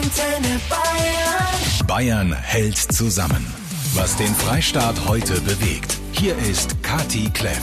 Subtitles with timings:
[0.00, 1.86] Antenne Bayern.
[1.86, 3.46] Bayern hält zusammen.
[3.92, 5.98] Was den Freistaat heute bewegt.
[6.12, 7.60] Hier ist Kati Kleff.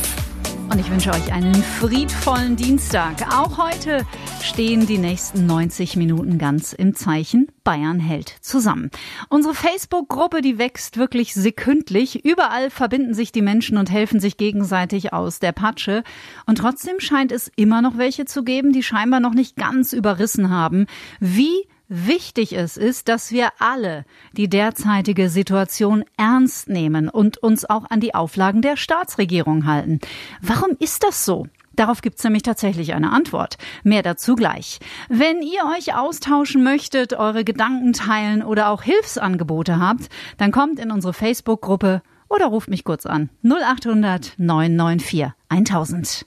[0.70, 3.34] Und ich wünsche euch einen friedvollen Dienstag.
[3.36, 4.06] Auch heute
[4.44, 8.92] stehen die nächsten 90 Minuten ganz im Zeichen Bayern hält zusammen.
[9.30, 12.24] Unsere Facebook-Gruppe, die wächst wirklich sekündlich.
[12.24, 16.04] Überall verbinden sich die Menschen und helfen sich gegenseitig aus der Patsche.
[16.46, 20.52] Und trotzdem scheint es immer noch welche zu geben, die scheinbar noch nicht ganz überrissen
[20.52, 20.86] haben,
[21.20, 27.86] wie Wichtig es ist, dass wir alle die derzeitige Situation ernst nehmen und uns auch
[27.90, 30.02] an die Auflagen der Staatsregierung halten.
[30.42, 31.48] Warum ist das so?
[31.78, 33.58] Darauf gibt's nämlich tatsächlich eine Antwort.
[33.84, 34.80] Mehr dazu gleich.
[35.08, 40.92] Wenn ihr euch austauschen möchtet, eure Gedanken teilen oder auch Hilfsangebote habt, dann kommt in
[40.92, 43.30] unsere Facebook-Gruppe oder ruft mich kurz an.
[43.44, 46.26] 0800 994 1000.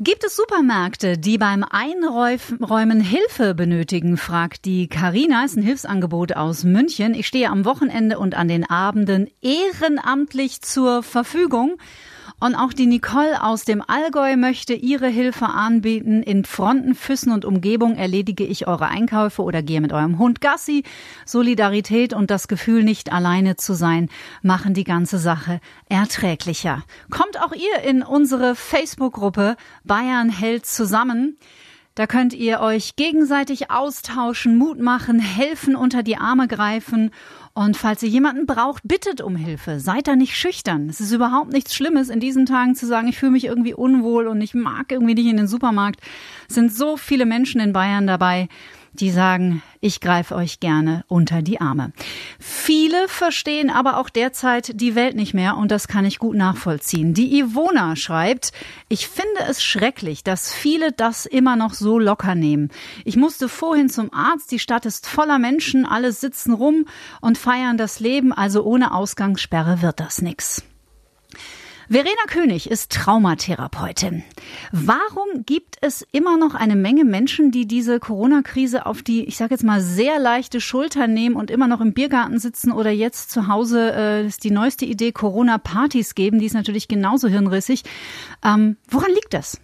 [0.00, 5.44] Gibt es Supermärkte, die beim Einräumen Hilfe benötigen, fragt die Karina.
[5.44, 7.14] Ist ein Hilfsangebot aus München.
[7.14, 11.78] Ich stehe am Wochenende und an den Abenden ehrenamtlich zur Verfügung.
[12.40, 16.22] Und auch die Nicole aus dem Allgäu möchte ihre Hilfe anbieten.
[16.22, 20.84] In Fronten, Füssen und Umgebung erledige ich eure Einkäufe oder gehe mit eurem Hund Gassi.
[21.26, 24.08] Solidarität und das Gefühl, nicht alleine zu sein,
[24.40, 26.84] machen die ganze Sache erträglicher.
[27.10, 31.38] Kommt auch ihr in unsere Facebook-Gruppe Bayern hält zusammen.
[31.98, 37.10] Da könnt ihr euch gegenseitig austauschen, Mut machen, helfen, unter die Arme greifen
[37.54, 39.80] und falls ihr jemanden braucht, bittet um Hilfe.
[39.80, 40.88] Seid da nicht schüchtern.
[40.88, 44.28] Es ist überhaupt nichts Schlimmes, in diesen Tagen zu sagen, ich fühle mich irgendwie unwohl
[44.28, 45.98] und ich mag irgendwie nicht in den Supermarkt.
[46.48, 48.48] Es sind so viele Menschen in Bayern dabei,
[48.92, 51.92] die sagen, ich greife euch gerne unter die Arme.
[52.38, 57.14] Viele verstehen aber auch derzeit die Welt nicht mehr und das kann ich gut nachvollziehen.
[57.14, 58.52] Die Ivona schreibt,
[58.88, 62.70] ich finde es schrecklich, dass viele das immer noch so locker nehmen.
[63.04, 66.86] Ich musste vorhin zum Arzt, die Stadt ist voller Menschen, alle sitzen rum
[67.20, 70.62] und feiern das Leben, also ohne Ausgangssperre wird das nix.
[71.90, 74.22] Verena König ist Traumatherapeutin.
[74.72, 79.54] Warum gibt es immer noch eine Menge Menschen, die diese Corona-Krise auf die, ich sage
[79.54, 83.48] jetzt mal, sehr leichte Schulter nehmen und immer noch im Biergarten sitzen oder jetzt zu
[83.48, 86.40] Hause äh, ist die neueste Idee Corona-Partys geben?
[86.40, 87.84] Die ist natürlich genauso hirnrissig.
[88.44, 89.58] Ähm, woran liegt das?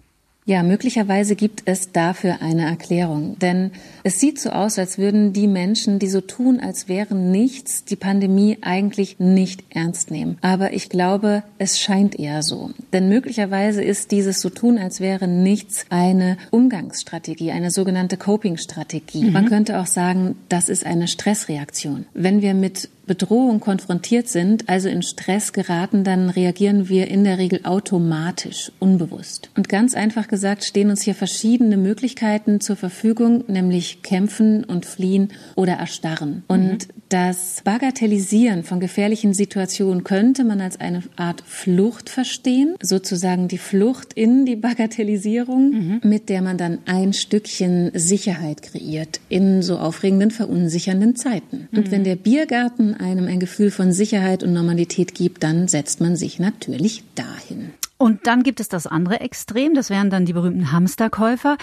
[0.46, 3.38] Ja, möglicherweise gibt es dafür eine Erklärung.
[3.38, 3.70] Denn
[4.02, 7.96] es sieht so aus, als würden die Menschen, die so tun, als wären nichts, die
[7.96, 10.36] Pandemie eigentlich nicht ernst nehmen.
[10.42, 12.72] Aber ich glaube, es scheint eher so.
[12.92, 19.24] Denn möglicherweise ist dieses so tun, als wäre nichts eine Umgangsstrategie, eine sogenannte Coping-Strategie.
[19.24, 19.32] Mhm.
[19.32, 22.04] Man könnte auch sagen, das ist eine Stressreaktion.
[22.12, 27.38] Wenn wir mit Bedrohung konfrontiert sind, also in Stress geraten, dann reagieren wir in der
[27.38, 29.50] Regel automatisch, unbewusst.
[29.56, 35.28] Und ganz einfach gesagt stehen uns hier verschiedene Möglichkeiten zur Verfügung, nämlich kämpfen und fliehen
[35.54, 36.44] oder erstarren.
[36.48, 37.02] Und mhm.
[37.08, 44.12] das Bagatellisieren von gefährlichen Situationen könnte man als eine Art Flucht verstehen, sozusagen die Flucht
[44.14, 46.00] in die Bagatellisierung, mhm.
[46.04, 51.68] mit der man dann ein Stückchen Sicherheit kreiert in so aufregenden, verunsichernden Zeiten.
[51.70, 51.78] Mhm.
[51.78, 56.16] Und wenn der Biergarten einem ein Gefühl von Sicherheit und Normalität gibt, dann setzt man
[56.16, 57.70] sich natürlich dahin.
[57.96, 61.56] Und dann gibt es das andere Extrem, das wären dann die berühmten Hamsterkäufer.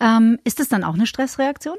[0.00, 1.76] Ähm, ist das dann auch eine Stressreaktion?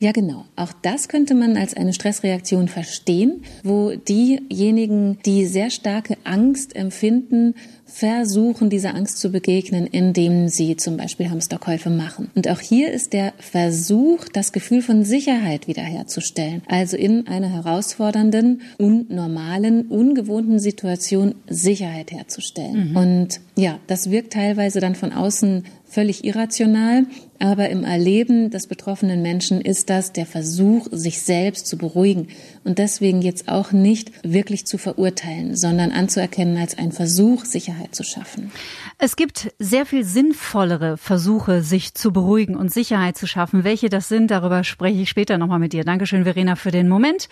[0.00, 0.44] Ja, genau.
[0.56, 7.54] Auch das könnte man als eine Stressreaktion verstehen, wo diejenigen, die sehr starke Angst empfinden,
[7.94, 12.28] versuchen, dieser Angst zu begegnen, indem sie zum Beispiel Hamsterkäufe machen.
[12.34, 16.62] Und auch hier ist der Versuch, das Gefühl von Sicherheit wiederherzustellen.
[16.66, 22.90] Also in einer herausfordernden, unnormalen, ungewohnten Situation Sicherheit herzustellen.
[22.90, 22.96] Mhm.
[22.96, 25.62] Und ja, das wirkt teilweise dann von außen
[25.94, 27.06] völlig irrational,
[27.38, 32.28] aber im Erleben des betroffenen Menschen ist das der Versuch, sich selbst zu beruhigen
[32.64, 38.04] und deswegen jetzt auch nicht wirklich zu verurteilen, sondern anzuerkennen als ein Versuch, Sicherheit zu
[38.04, 38.52] schaffen.
[38.98, 43.64] Es gibt sehr viel sinnvollere Versuche, sich zu beruhigen und Sicherheit zu schaffen.
[43.64, 45.84] Welche das sind, darüber spreche ich später nochmal mit dir.
[45.84, 47.28] Dankeschön, Verena, für den Moment.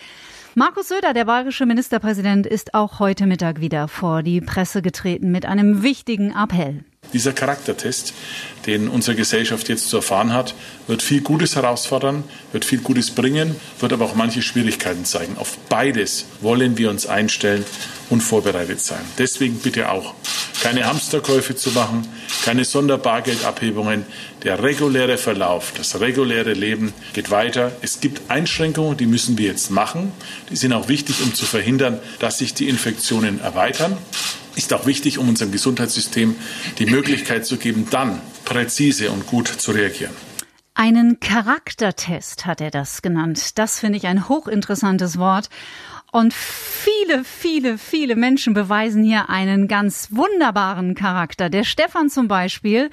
[0.54, 5.46] Markus Söder, der bayerische Ministerpräsident, ist auch heute Mittag wieder vor die Presse getreten mit
[5.46, 6.84] einem wichtigen Appell.
[7.14, 8.12] Dieser Charaktertest,
[8.66, 10.54] den unsere Gesellschaft jetzt zu erfahren hat,
[10.86, 15.36] wird viel Gutes herausfordern, wird viel Gutes bringen, wird aber auch manche Schwierigkeiten zeigen.
[15.38, 17.64] Auf beides wollen wir uns einstellen
[18.12, 19.00] und vorbereitet sein.
[19.16, 20.14] Deswegen bitte auch
[20.62, 22.06] keine Hamsterkäufe zu machen,
[22.44, 24.04] keine Sonderbargeldabhebungen.
[24.42, 27.72] Der reguläre Verlauf, das reguläre Leben geht weiter.
[27.80, 30.12] Es gibt Einschränkungen, die müssen wir jetzt machen.
[30.50, 33.96] Die sind auch wichtig, um zu verhindern, dass sich die Infektionen erweitern
[34.54, 36.36] ist auch wichtig, um unserem Gesundheitssystem
[36.78, 40.12] die Möglichkeit zu geben, dann präzise und gut zu reagieren.
[40.74, 43.58] Einen Charaktertest hat er das genannt.
[43.58, 45.48] Das finde ich ein hochinteressantes Wort.
[46.14, 51.48] Und viele, viele, viele Menschen beweisen hier einen ganz wunderbaren Charakter.
[51.48, 52.90] Der Stefan zum Beispiel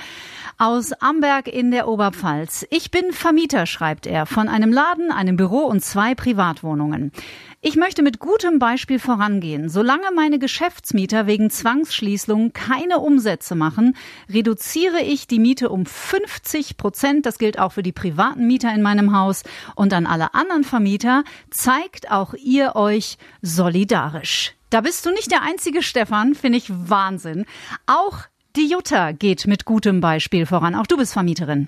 [0.57, 2.66] aus Amberg in der Oberpfalz.
[2.69, 7.12] Ich bin Vermieter, schreibt er, von einem Laden, einem Büro und zwei Privatwohnungen.
[7.61, 9.67] Ich möchte mit gutem Beispiel vorangehen.
[9.67, 13.97] Solange meine Geschäftsmieter wegen Zwangsschließung keine Umsätze machen,
[14.29, 17.25] reduziere ich die Miete um 50 Prozent.
[17.25, 19.44] Das gilt auch für die privaten Mieter in meinem Haus.
[19.75, 24.53] Und an alle anderen Vermieter zeigt auch ihr euch solidarisch.
[24.69, 27.45] Da bist du nicht der einzige Stefan, finde ich Wahnsinn.
[27.88, 28.19] Auch
[28.56, 30.75] die Jutta geht mit gutem Beispiel voran.
[30.75, 31.67] Auch du bist Vermieterin.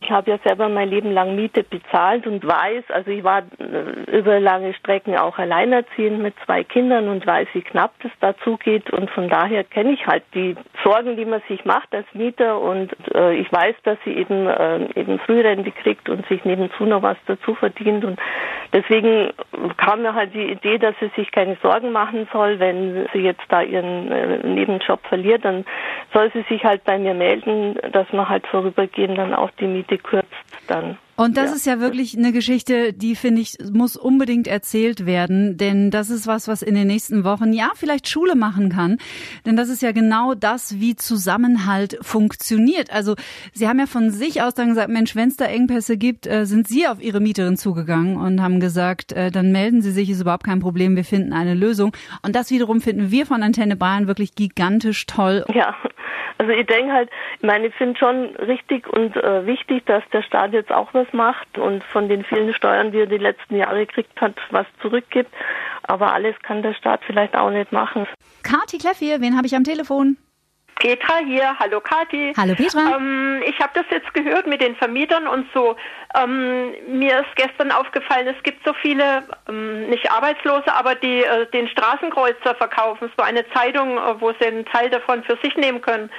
[0.00, 4.16] Ich habe ja selber mein Leben lang Miete bezahlt und weiß, also ich war äh,
[4.16, 8.90] über lange Strecken auch alleinerziehend mit zwei Kindern und weiß, wie knapp das dazu geht.
[8.90, 10.54] Und von daher kenne ich halt die
[10.88, 14.88] Sorgen, die man sich macht als Mieter und äh, ich weiß, dass sie eben äh,
[14.98, 18.18] eben Frührente kriegt und sich nebenzu noch was dazu verdient und
[18.72, 19.34] deswegen
[19.76, 23.44] kam mir halt die Idee, dass sie sich keine Sorgen machen soll, wenn sie jetzt
[23.50, 25.66] da ihren äh, Nebenjob verliert, dann
[26.14, 29.98] soll sie sich halt bei mir melden, dass man halt vorübergehend dann auch die Miete
[29.98, 30.32] gekürzt
[30.68, 30.96] dann.
[31.18, 31.56] Und das ja.
[31.56, 36.28] ist ja wirklich eine Geschichte, die finde ich, muss unbedingt erzählt werden, denn das ist
[36.28, 38.98] was, was in den nächsten Wochen, ja, vielleicht Schule machen kann,
[39.44, 42.92] denn das ist ja genau das, wie Zusammenhalt funktioniert.
[42.92, 43.16] Also
[43.52, 46.46] Sie haben ja von sich aus dann gesagt, Mensch, wenn es da Engpässe gibt, äh,
[46.46, 50.20] sind Sie auf Ihre Mieterin zugegangen und haben gesagt, äh, dann melden Sie sich, ist
[50.20, 51.96] überhaupt kein Problem, wir finden eine Lösung.
[52.22, 55.44] Und das wiederum finden wir von Antenne Bayern wirklich gigantisch toll.
[55.52, 55.74] Ja,
[56.38, 60.22] also ich denke halt, ich meine, ich finde schon richtig und äh, wichtig, dass der
[60.22, 63.86] Staat jetzt auch was macht und von den vielen Steuern, die er die letzten Jahre
[63.86, 65.32] gekriegt hat, was zurückgibt.
[65.82, 68.06] Aber alles kann der Staat vielleicht auch nicht machen.
[68.42, 70.16] Kati Kleff hier, wen habe ich am Telefon?
[70.78, 72.32] Petra hier, hallo Kathi.
[72.36, 72.96] Hallo Petra.
[72.96, 75.76] Ähm, ich habe das jetzt gehört mit den Vermietern und so.
[76.14, 81.46] Ähm, mir ist gestern aufgefallen, es gibt so viele, ähm, nicht Arbeitslose, aber die äh,
[81.50, 85.80] den Straßenkreuzer verkaufen, so eine Zeitung, äh, wo sie einen Teil davon für sich nehmen
[85.80, 86.10] können.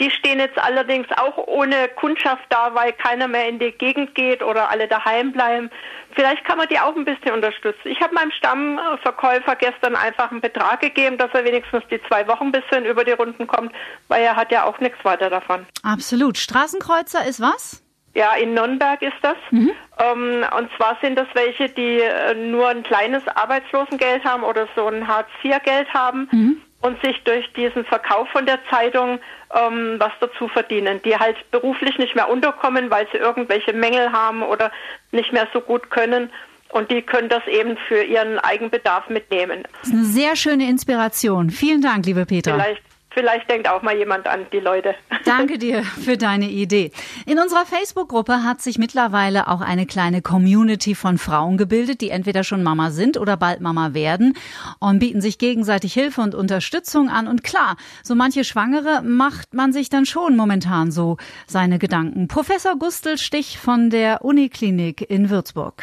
[0.00, 4.42] Die stehen jetzt allerdings auch ohne Kundschaft da, weil keiner mehr in die Gegend geht
[4.42, 5.70] oder alle daheim bleiben.
[6.12, 7.80] Vielleicht kann man die auch ein bisschen unterstützen.
[7.84, 12.44] Ich habe meinem Stammverkäufer gestern einfach einen Betrag gegeben, dass er wenigstens die zwei Wochen
[12.44, 13.72] ein bisschen über die Runden kommt,
[14.08, 15.66] weil er hat ja auch nichts weiter davon.
[15.82, 16.38] Absolut.
[16.38, 17.82] Straßenkreuzer ist was?
[18.14, 19.36] Ja, in Nürnberg ist das.
[19.50, 19.70] Mhm.
[19.98, 24.86] Ähm, und zwar sind das welche, die äh, nur ein kleines Arbeitslosengeld haben oder so
[24.88, 26.28] ein Hartz-IV-Geld haben.
[26.32, 29.18] Mhm und sich durch diesen Verkauf von der Zeitung
[29.54, 34.42] ähm, was dazu verdienen, die halt beruflich nicht mehr unterkommen, weil sie irgendwelche Mängel haben
[34.42, 34.70] oder
[35.12, 36.30] nicht mehr so gut können.
[36.70, 39.64] Und die können das eben für ihren Eigenbedarf mitnehmen.
[39.80, 41.48] Das ist eine sehr schöne Inspiration.
[41.48, 42.52] Vielen Dank, liebe Petra.
[42.52, 42.82] Vielleicht
[43.18, 44.94] Vielleicht denkt auch mal jemand an die Leute.
[45.24, 46.92] Danke dir für deine Idee.
[47.26, 52.44] In unserer Facebook-Gruppe hat sich mittlerweile auch eine kleine Community von Frauen gebildet, die entweder
[52.44, 54.34] schon Mama sind oder bald Mama werden
[54.78, 57.26] und bieten sich gegenseitig Hilfe und Unterstützung an.
[57.26, 61.16] Und klar, so manche Schwangere macht man sich dann schon momentan so
[61.48, 62.28] seine Gedanken.
[62.28, 65.82] Professor Gustl Stich von der Uniklinik in Würzburg.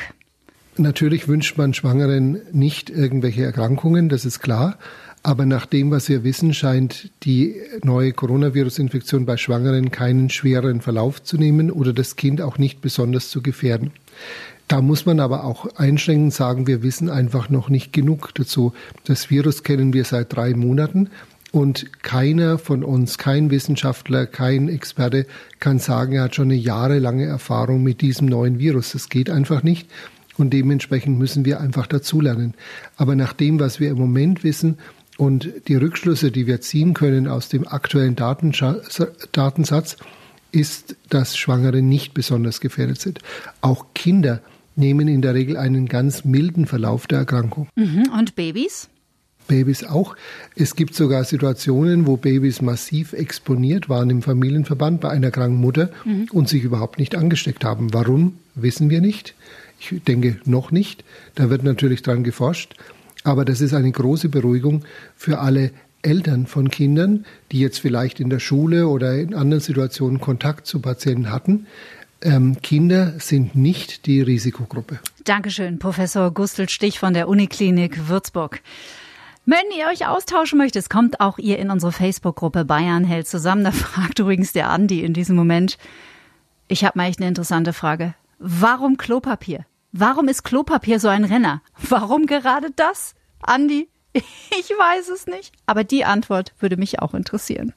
[0.77, 4.77] Natürlich wünscht man Schwangeren nicht irgendwelche Erkrankungen, das ist klar.
[5.25, 11.23] Aber nach dem, was wir wissen, scheint die neue Coronavirus-Infektion bei Schwangeren keinen schwereren Verlauf
[11.23, 13.89] zu nehmen oder das Kind auch nicht besonders zu gefährden.
[14.67, 18.73] Da muss man aber auch einschränkend sagen, wir wissen einfach noch nicht genug dazu.
[19.05, 21.09] Das Virus kennen wir seit drei Monaten
[21.51, 25.25] und keiner von uns, kein Wissenschaftler, kein Experte
[25.59, 28.91] kann sagen, er hat schon eine jahrelange Erfahrung mit diesem neuen Virus.
[28.91, 29.89] Das geht einfach nicht.
[30.37, 32.53] Und dementsprechend müssen wir einfach dazulernen.
[32.97, 34.77] Aber nach dem, was wir im Moment wissen,
[35.17, 39.97] und die Rückschlüsse, die wir ziehen können aus dem aktuellen Datensatz,
[40.51, 43.19] ist, dass Schwangere nicht besonders gefährdet sind.
[43.61, 44.41] Auch Kinder
[44.75, 47.67] nehmen in der Regel einen ganz milden Verlauf der Erkrankung.
[47.75, 48.09] Mhm.
[48.17, 48.89] Und Babys?
[49.47, 50.15] Babys auch.
[50.55, 55.91] Es gibt sogar Situationen, wo Babys massiv exponiert waren im Familienverband bei einer kranken Mutter
[56.03, 56.27] mhm.
[56.31, 57.93] und sich überhaupt nicht angesteckt haben.
[57.93, 59.35] Warum, wissen wir nicht.
[59.79, 61.03] Ich denke noch nicht.
[61.35, 62.75] Da wird natürlich dran geforscht.
[63.25, 65.71] Aber das ist eine große Beruhigung für alle
[66.03, 70.79] Eltern von Kindern, die jetzt vielleicht in der Schule oder in anderen Situationen Kontakt zu
[70.79, 71.65] Patienten hatten.
[72.21, 74.99] Ähm, Kinder sind nicht die Risikogruppe.
[75.23, 78.61] Dankeschön, Professor Gustl Stich von der Uniklinik Würzburg.
[79.47, 83.63] Wenn ihr euch austauschen möchtet, kommt auch ihr in unsere Facebook-Gruppe Bayern hält zusammen.
[83.63, 85.79] Da fragt übrigens der Andi in diesem Moment.
[86.67, 88.13] Ich habe mal echt eine interessante Frage.
[88.37, 89.65] Warum Klopapier?
[89.97, 91.61] Warum ist Klopapier so ein Renner?
[91.77, 93.15] Warum gerade das?
[93.39, 95.53] Andi, ich weiß es nicht.
[95.67, 97.73] Aber die Antwort würde mich auch interessieren.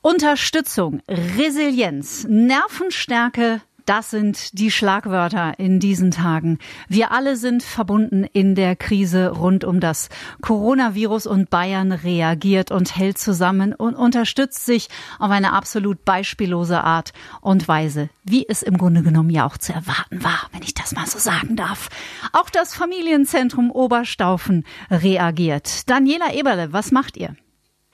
[0.00, 6.58] Unterstützung, Resilienz, Nervenstärke Das sind die Schlagwörter in diesen Tagen.
[6.88, 10.08] Wir alle sind verbunden in der Krise rund um das
[10.40, 14.88] Coronavirus und Bayern reagiert und hält zusammen und unterstützt sich
[15.18, 17.12] auf eine absolut beispiellose Art
[17.42, 20.92] und Weise, wie es im Grunde genommen ja auch zu erwarten war, wenn ich das
[20.92, 21.90] mal so sagen darf.
[22.32, 25.90] Auch das Familienzentrum Oberstaufen reagiert.
[25.90, 27.36] Daniela Eberle, was macht ihr?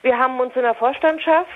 [0.02, 1.46] Wir haben uns in der Vorstandschaft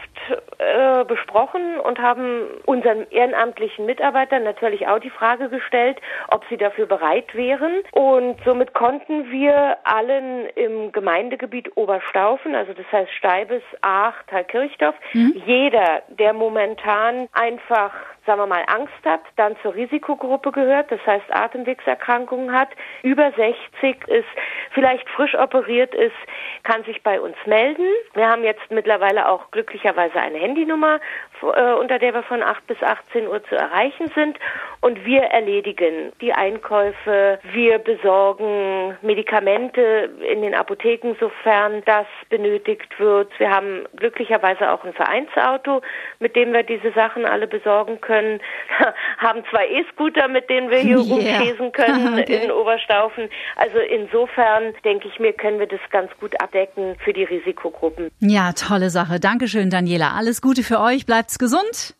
[0.59, 5.99] äh, besprochen und haben unseren ehrenamtlichen Mitarbeitern natürlich auch die Frage gestellt,
[6.29, 7.83] ob sie dafür bereit wären.
[7.93, 15.43] Und somit konnten wir allen im Gemeindegebiet Oberstaufen, also das heißt Steibes, Aach, Thalkirchdorf, mhm.
[15.47, 17.93] jeder, der momentan einfach
[18.27, 22.69] sagen wir mal, Angst hat, dann zur Risikogruppe gehört, das heißt Atemwegserkrankungen hat,
[23.03, 24.25] über 60 ist,
[24.73, 26.15] vielleicht frisch operiert ist,
[26.63, 27.87] kann sich bei uns melden.
[28.15, 30.99] Wir haben jetzt mittlerweile auch glücklicherweise eine Handynummer,
[31.43, 34.39] unter der wir von 8 bis 18 Uhr zu erreichen sind.
[34.81, 43.29] Und wir erledigen die Einkäufe, wir besorgen Medikamente in den Apotheken, sofern das benötigt wird.
[43.39, 45.81] Wir haben glücklicherweise auch ein Vereinsauto,
[46.19, 48.41] mit dem wir diese Sachen alle besorgen können
[49.19, 51.39] haben zwei E-Scooter, mit denen wir hier yeah.
[51.39, 52.45] rumschießen können okay.
[52.45, 53.29] in Oberstaufen.
[53.57, 58.11] Also insofern denke ich mir, können wir das ganz gut abdecken für die Risikogruppen.
[58.21, 59.21] Ja, tolle Sache.
[59.21, 60.13] Dankeschön, Daniela.
[60.17, 61.07] Alles Gute für euch.
[61.25, 61.95] Bleibt's gesund.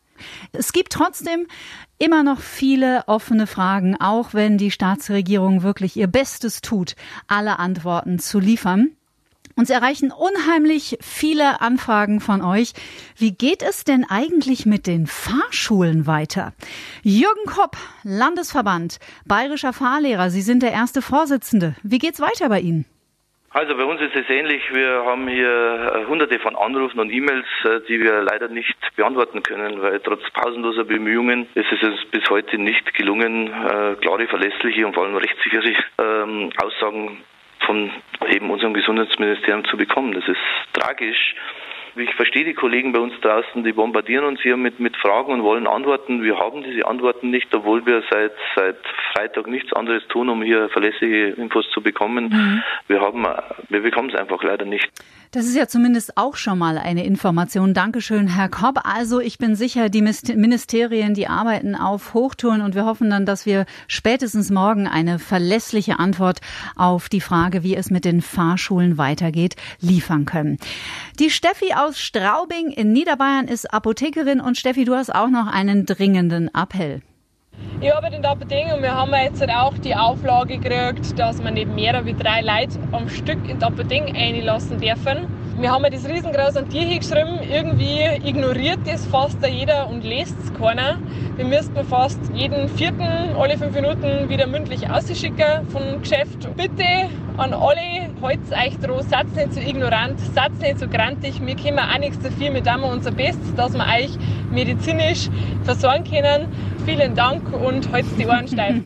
[0.51, 1.47] Es gibt trotzdem
[1.97, 8.19] immer noch viele offene Fragen, auch wenn die Staatsregierung wirklich ihr Bestes tut, alle Antworten
[8.19, 8.91] zu liefern.
[9.55, 12.73] Uns erreichen unheimlich viele Anfragen von euch.
[13.17, 16.53] Wie geht es denn eigentlich mit den Fahrschulen weiter?
[17.01, 21.75] Jürgen Kopp, Landesverband Bayerischer Fahrlehrer, Sie sind der erste Vorsitzende.
[21.81, 22.85] Wie geht's weiter bei Ihnen?
[23.55, 24.61] Also bei uns ist es ähnlich.
[24.73, 29.43] Wir haben hier äh, hunderte von Anrufen und E-Mails, äh, die wir leider nicht beantworten
[29.43, 34.85] können, weil trotz pausenloser Bemühungen ist es uns bis heute nicht gelungen, äh, klare, verlässliche
[34.85, 37.23] und vor allem rechtssichere ähm, Aussagen
[37.65, 37.91] von
[38.27, 40.11] eben unserem Gesundheitsministerium zu bekommen.
[40.11, 41.35] Das ist tragisch.
[41.97, 45.43] Ich verstehe die Kollegen bei uns draußen, die bombardieren uns hier mit, mit Fragen und
[45.43, 46.23] wollen Antworten.
[46.23, 48.77] Wir haben diese Antworten nicht, obwohl wir seit, seit
[49.13, 52.25] Freitag nichts anderes tun, um hier verlässliche Infos zu bekommen.
[52.25, 52.63] Mhm.
[52.87, 53.25] Wir haben,
[53.69, 54.91] wir bekommen es einfach leider nicht.
[55.31, 57.73] Das ist ja zumindest auch schon mal eine Information.
[57.73, 58.79] Dankeschön, Herr Kopp.
[58.83, 63.45] Also ich bin sicher, die Ministerien, die arbeiten auf Hochtouren und wir hoffen dann, dass
[63.45, 66.39] wir spätestens morgen eine verlässliche Antwort
[66.75, 70.57] auf die Frage, wie es mit den Fahrschulen weitergeht, liefern können.
[71.19, 75.85] Die Steffi aus Straubing in Niederbayern ist Apothekerin und Steffi, du hast auch noch einen
[75.85, 77.01] dringenden Appell.
[77.81, 81.41] Ich arbeite in der Apotheke und wir haben jetzt halt auch die Auflage gekriegt, dass
[81.41, 85.27] man nicht mehr als drei Leute am Stück in die Apotheke einlassen dürfen.
[85.59, 90.53] Wir haben das riesengroße an Tier geschrieben, irgendwie ignoriert das fast jeder und lässt es
[90.53, 90.99] keiner.
[91.37, 96.49] Wir müssten fast jeden vierten, alle fünf Minuten wieder mündlich ausschicken vom Geschäft.
[96.57, 101.45] Bitte an alle, haltet euch dran, seid nicht so ignorant, seid nicht so grantig.
[101.45, 104.11] Wir können auch nichts dafür, wir tun unser Bestes, dass wir euch
[104.51, 105.29] medizinisch
[105.63, 106.47] versorgen können.
[106.85, 108.75] Vielen Dank und heute die Ohren steif.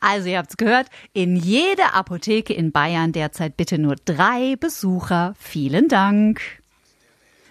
[0.00, 5.34] Also ihr habt es gehört, in jeder Apotheke in Bayern derzeit bitte nur drei Besucher.
[5.38, 6.63] Vielen Dank.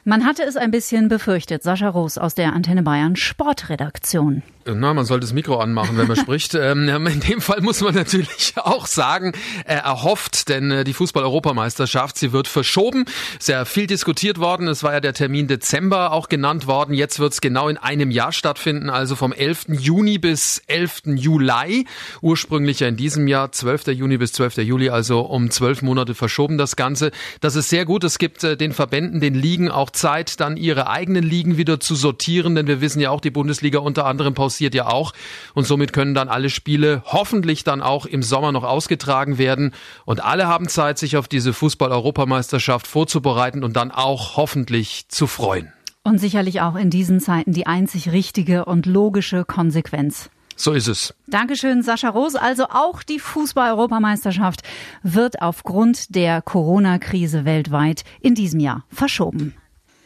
[0.05, 1.63] Man hatte es ein bisschen befürchtet.
[1.63, 4.43] Sascha Roos aus der Antenne Bayern Sportredaktion.
[4.65, 6.55] Na, man sollte das Mikro anmachen, wenn man spricht.
[6.55, 9.33] Ähm, in dem Fall muss man natürlich auch sagen,
[9.65, 13.05] äh, erhofft, denn äh, die Fußball-Europameisterschaft, sie wird verschoben.
[13.39, 14.67] Sehr viel diskutiert worden.
[14.67, 16.93] Es war ja der Termin Dezember auch genannt worden.
[16.93, 19.65] Jetzt wird es genau in einem Jahr stattfinden, also vom 11.
[19.69, 21.03] Juni bis 11.
[21.15, 21.85] Juli.
[22.21, 23.87] Ursprünglich ja in diesem Jahr, 12.
[23.87, 24.57] Juni bis 12.
[24.57, 27.11] Juli, also um zwölf Monate verschoben das Ganze.
[27.41, 28.03] Das ist sehr gut.
[28.03, 31.95] Es gibt äh, den Verbänden, den Ligen auch Zeit, dann ihre eigenen Ligen wieder zu
[31.95, 35.13] sortieren, denn wir wissen ja auch, die Bundesliga unter anderem pausiert ja auch
[35.53, 39.73] und somit können dann alle Spiele hoffentlich dann auch im Sommer noch ausgetragen werden
[40.05, 45.71] und alle haben Zeit, sich auf diese Fußball-Europameisterschaft vorzubereiten und dann auch hoffentlich zu freuen.
[46.03, 50.29] Und sicherlich auch in diesen Zeiten die einzig richtige und logische Konsequenz.
[50.55, 51.13] So ist es.
[51.27, 52.39] Dankeschön, Sascha Rose.
[52.41, 54.61] Also auch die Fußball-Europameisterschaft
[55.01, 59.55] wird aufgrund der Corona-Krise weltweit in diesem Jahr verschoben.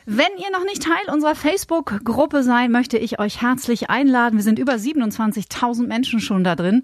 [0.09, 4.37] Wenn ihr noch nicht Teil unserer Facebook-Gruppe seid, möchte ich euch herzlich einladen.
[4.37, 6.83] Wir sind über 27.000 Menschen schon da drin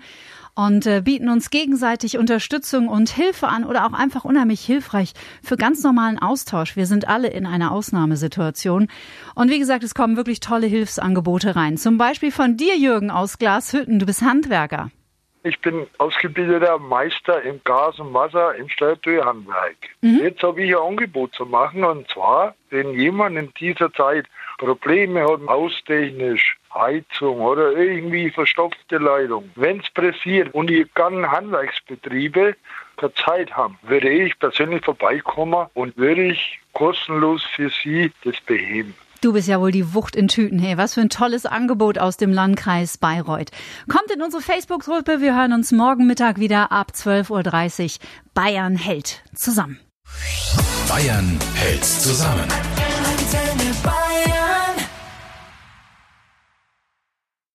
[0.55, 5.55] und äh, bieten uns gegenseitig Unterstützung und Hilfe an oder auch einfach unheimlich hilfreich für
[5.55, 6.75] ganz normalen Austausch.
[6.75, 8.89] Wir sind alle in einer Ausnahmesituation.
[9.35, 11.77] Und wie gesagt, es kommen wirklich tolle Hilfsangebote rein.
[11.77, 13.99] Zum Beispiel von dir, Jürgen, aus Glashütten.
[13.99, 14.91] Du bist Handwerker.
[15.45, 19.75] Ich bin ausgebildeter Meister im Gas und Wasser im Steuertürhandwerk.
[19.99, 20.21] Mhm.
[20.23, 24.25] Jetzt habe ich ein Angebot zu machen und zwar, wenn jemand in dieser Zeit
[24.57, 29.51] Probleme hat, haustechnisch, Heizung oder irgendwie verstopfte Leitung.
[29.55, 32.55] Wenn es pressiert und die ganzen Handwerksbetriebe
[32.95, 38.95] keine Zeit haben, würde ich persönlich vorbeikommen und würde ich kostenlos für sie das beheben.
[39.23, 40.59] Du bist ja wohl die Wucht in Tüten.
[40.59, 43.51] Hey, was für ein tolles Angebot aus dem Landkreis Bayreuth.
[43.87, 45.21] Kommt in unsere Facebook-Gruppe.
[45.21, 48.07] Wir hören uns morgen Mittag wieder ab 12.30 Uhr.
[48.33, 49.79] Bayern hält zusammen.
[50.89, 52.49] Bayern hält zusammen.
[52.51, 54.42] Antenne Bayern.